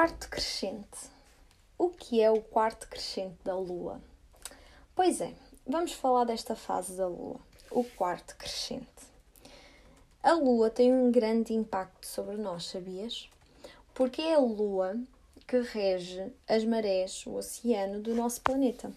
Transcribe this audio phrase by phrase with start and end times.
[0.00, 1.10] quarto crescente.
[1.76, 4.00] O que é o quarto crescente da Lua?
[4.94, 5.34] Pois é,
[5.66, 7.38] vamos falar desta fase da Lua,
[7.70, 8.86] o quarto crescente.
[10.22, 13.28] A Lua tem um grande impacto sobre nós, sabias?
[13.92, 14.98] Porque é a Lua
[15.46, 18.90] que rege as marés, o oceano do nosso planeta.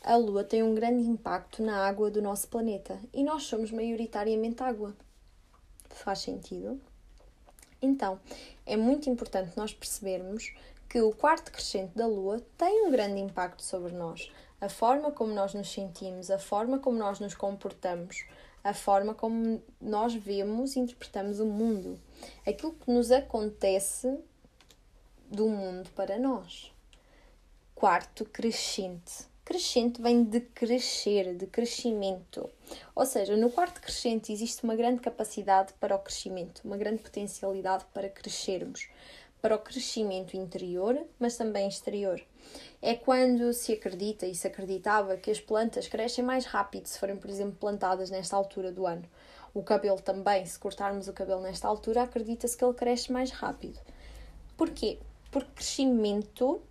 [0.00, 4.62] A Lua tem um grande impacto na água do nosso planeta e nós somos maioritariamente
[4.62, 4.94] água.
[5.88, 6.80] Faz sentido?
[7.82, 8.20] Então,
[8.66, 10.52] é muito importante nós percebermos
[10.88, 14.30] que o quarto crescente da Lua tem um grande impacto sobre nós.
[14.60, 18.24] A forma como nós nos sentimos, a forma como nós nos comportamos,
[18.62, 21.98] a forma como nós vemos e interpretamos o mundo.
[22.46, 24.18] Aquilo que nos acontece
[25.30, 26.72] do mundo para nós.
[27.74, 32.48] Quarto crescente crescente vem de crescer, de crescimento.
[32.94, 37.84] Ou seja, no quarto crescente existe uma grande capacidade para o crescimento, uma grande potencialidade
[37.92, 38.88] para crescermos,
[39.42, 42.22] para o crescimento interior, mas também exterior.
[42.80, 47.16] É quando se acredita e se acreditava que as plantas crescem mais rápido se forem,
[47.16, 49.04] por exemplo, plantadas nesta altura do ano.
[49.52, 53.80] O cabelo também, se cortarmos o cabelo nesta altura, acredita-se que ele cresce mais rápido.
[54.56, 55.00] Porquê?
[55.28, 56.62] Porque crescimento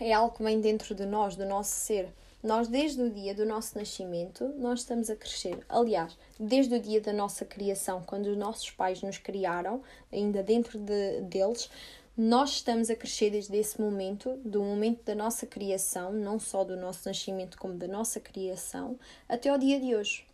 [0.00, 2.08] é algo que vem dentro de nós, do nosso ser.
[2.42, 5.58] Nós, desde o dia do nosso nascimento, nós estamos a crescer.
[5.68, 9.82] Aliás, desde o dia da nossa criação, quando os nossos pais nos criaram,
[10.12, 11.68] ainda dentro de, deles,
[12.16, 16.76] nós estamos a crescer desde esse momento, do momento da nossa criação, não só do
[16.76, 20.24] nosso nascimento, como da nossa criação, até ao dia de hoje.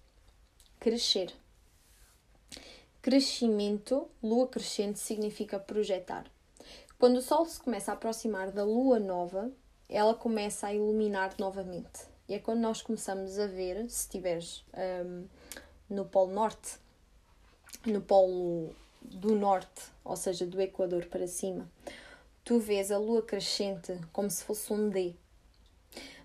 [0.78, 1.32] Crescer.
[3.00, 6.24] Crescimento, lua crescente, significa projetar.
[7.04, 9.52] Quando o Sol se começa a aproximar da Lua nova,
[9.90, 12.00] ela começa a iluminar novamente.
[12.26, 14.64] E é quando nós começamos a ver, se estiveres
[15.04, 15.26] um,
[15.90, 16.78] no Polo Norte,
[17.84, 21.70] no Polo do Norte, ou seja, do Equador para cima,
[22.42, 25.14] tu vês a Lua crescente como se fosse um D.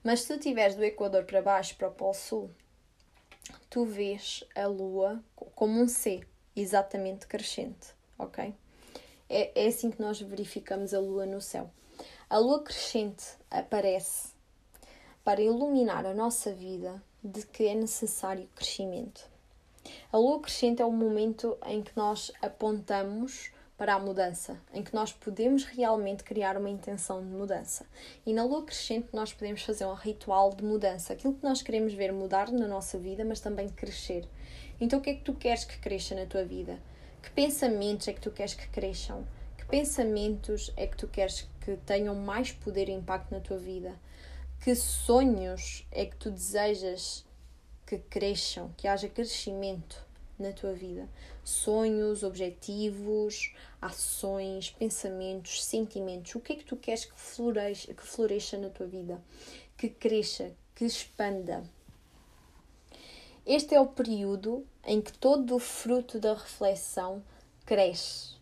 [0.02, 2.50] Mas se tu estiveres do Equador para baixo, para o Polo Sul,
[3.70, 6.22] tu vês a Lua como um C,
[6.56, 8.56] exatamente crescente, ok?
[9.29, 11.69] É, é assim que nós verificamos a lua no céu.
[12.29, 14.29] A lua crescente aparece
[15.23, 19.29] para iluminar a nossa vida de que é necessário crescimento.
[20.12, 24.94] A lua crescente é o momento em que nós apontamos para a mudança, em que
[24.94, 27.85] nós podemos realmente criar uma intenção de mudança.
[28.25, 31.94] E na lua crescente nós podemos fazer um ritual de mudança, aquilo que nós queremos
[31.94, 34.28] ver mudar na nossa vida, mas também crescer.
[34.81, 36.78] Então o que é que tu queres que cresça na tua vida?
[37.22, 39.28] Que pensamentos é que tu queres que cresçam?
[39.57, 44.00] Que pensamentos é que tu queres que tenham mais poder e impacto na tua vida?
[44.62, 47.25] Que sonhos é que tu desejas
[47.85, 50.06] que cresçam, que haja crescimento
[50.38, 51.09] na tua vida?
[51.44, 56.35] Sonhos, objetivos, ações, pensamentos, sentimentos.
[56.35, 59.22] O que é que tu queres que floresça, que floresça na tua vida?
[59.78, 61.63] Que cresça, que expanda.
[63.46, 67.24] Este é o período em que todo o fruto da reflexão
[67.66, 68.36] cresce,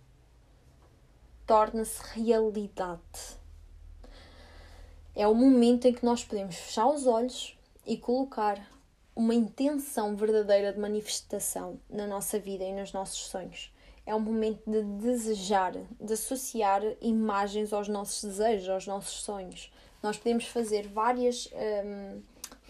[1.45, 3.37] torna-se realidade.
[5.15, 8.69] É o momento em que nós podemos fechar os olhos e colocar
[9.15, 13.73] uma intenção verdadeira de manifestação na nossa vida e nos nossos sonhos.
[14.05, 19.71] É o momento de desejar, de associar imagens aos nossos desejos, aos nossos sonhos.
[20.03, 21.49] Nós podemos fazer várias.
[21.53, 22.21] Hum,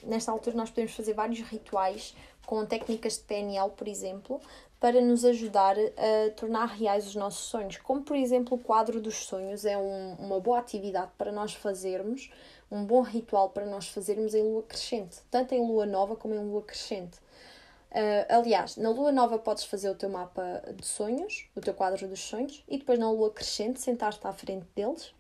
[0.08, 4.40] nesta altura nós podemos fazer vários rituais com técnicas de PNL, por exemplo,
[4.80, 7.78] para nos ajudar a tornar reais os nossos sonhos.
[7.78, 12.32] Como, por exemplo, o quadro dos sonhos é um, uma boa atividade para nós fazermos,
[12.72, 16.40] um bom ritual para nós fazermos em lua crescente, tanto em lua nova como em
[16.40, 17.18] lua crescente.
[17.90, 22.08] Uh, aliás, na lua nova podes fazer o teu mapa de sonhos, o teu quadro
[22.08, 25.14] dos sonhos, e depois na lua crescente sentar-te à frente deles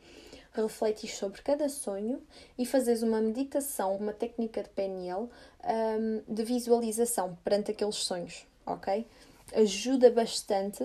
[0.61, 2.21] refletir sobre cada sonho
[2.57, 5.29] e fazeres uma meditação, uma técnica de PNL
[5.63, 9.05] um, de visualização perante aqueles sonhos, ok?
[9.53, 10.83] Ajuda bastante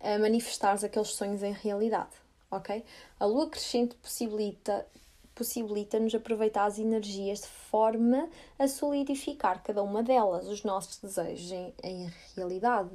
[0.00, 2.12] a manifestar aqueles sonhos em realidade,
[2.50, 2.84] ok?
[3.18, 4.86] A lua crescente possibilita
[5.34, 11.74] possibilita-nos aproveitar as energias de forma a solidificar cada uma delas, os nossos desejos em,
[11.82, 12.90] em realidade,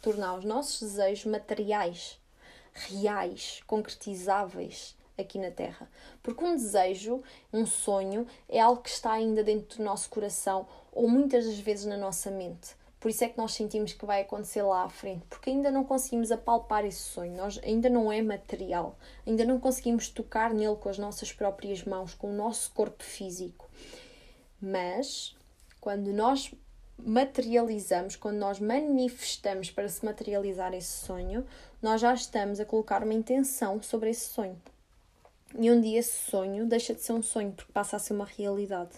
[0.00, 2.18] tornar os nossos desejos materiais,
[2.72, 5.90] reais, concretizáveis, aqui na Terra.
[6.22, 7.22] Porque um desejo,
[7.52, 11.86] um sonho, é algo que está ainda dentro do nosso coração ou muitas das vezes
[11.86, 12.76] na nossa mente.
[13.04, 15.84] Por isso é que nós sentimos que vai acontecer lá à frente, porque ainda não
[15.84, 18.96] conseguimos apalpar esse sonho, nós, ainda não é material,
[19.26, 23.68] ainda não conseguimos tocar nele com as nossas próprias mãos, com o nosso corpo físico.
[24.58, 25.36] Mas,
[25.82, 26.50] quando nós
[26.96, 31.46] materializamos, quando nós manifestamos para se materializar esse sonho,
[31.82, 34.58] nós já estamos a colocar uma intenção sobre esse sonho.
[35.56, 38.24] E um dia esse sonho deixa de ser um sonho porque passa a ser uma
[38.24, 38.92] realidade.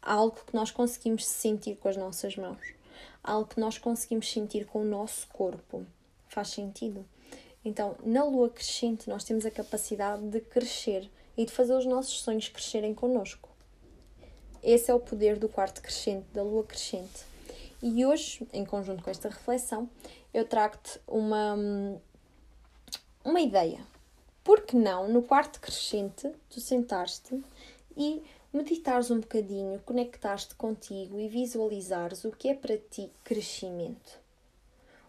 [0.00, 2.74] Algo que nós conseguimos sentir com as nossas mãos.
[3.22, 5.84] Algo que nós conseguimos sentir com o nosso corpo.
[6.28, 7.04] Faz sentido?
[7.62, 12.20] Então, na lua crescente, nós temos a capacidade de crescer e de fazer os nossos
[12.20, 13.50] sonhos crescerem connosco.
[14.62, 17.24] Esse é o poder do quarto crescente, da lua crescente.
[17.82, 19.88] E hoje, em conjunto com esta reflexão,
[20.32, 21.56] eu trago-te uma,
[23.22, 23.80] uma ideia.
[24.50, 27.40] Por que não, no quarto crescente, tu sentares-te
[27.96, 28.20] e
[28.52, 34.18] meditares um bocadinho, conectares-te contigo e visualizares o que é para ti crescimento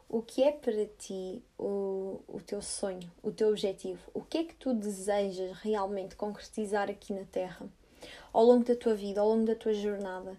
[0.08, 4.00] o que é para ti o, o teu sonho, o teu objetivo?
[4.14, 7.68] O que é que tu desejas realmente concretizar aqui na Terra?
[8.32, 10.38] Ao longo da tua vida, ao longo da tua jornada,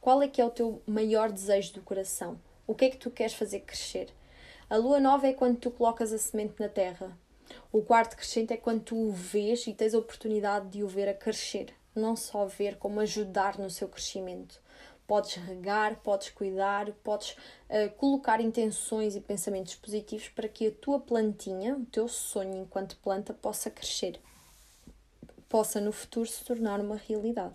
[0.00, 2.38] qual é que é o teu maior desejo do coração?
[2.68, 4.14] O que é que tu queres fazer crescer?
[4.70, 7.18] A lua nova é quando tu colocas a semente na terra.
[7.72, 11.08] O quarto crescente é quando tu o vês e tens a oportunidade de o ver
[11.08, 11.74] a crescer.
[11.94, 14.60] Não só ver, como ajudar no seu crescimento.
[15.06, 21.00] Podes regar, podes cuidar, podes uh, colocar intenções e pensamentos positivos para que a tua
[21.00, 24.20] plantinha, o teu sonho enquanto planta, possa crescer,
[25.48, 27.54] possa no futuro se tornar uma realidade.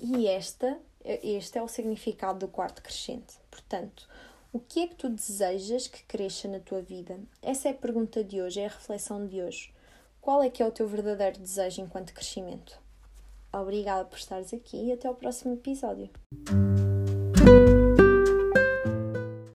[0.00, 3.34] E esta, este é o significado do quarto crescente.
[3.50, 4.08] Portanto,
[4.52, 7.18] o que é que tu desejas que cresça na tua vida?
[7.42, 9.72] Essa é a pergunta de hoje, é a reflexão de hoje.
[10.20, 12.78] Qual é que é o teu verdadeiro desejo enquanto crescimento?
[13.52, 16.10] Obrigada por estares aqui e até ao próximo episódio.